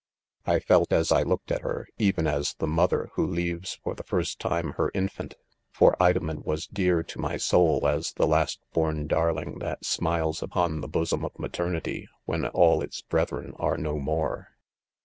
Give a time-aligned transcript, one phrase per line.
[0.45, 4.39] "1 felt, as'l looked»at her, even as the /moth er, who leaves, for the first
[4.39, 4.71] time,'.
[4.77, 5.35] her infant;
[5.71, 7.91] for Idomen was dear to my son I.
[7.91, 13.03] as the last born darling that smiles upon the bosom of maternity" when all its
[13.03, 14.47] brethren ■ are ■•no< more.